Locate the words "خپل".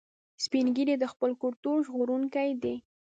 1.13-1.31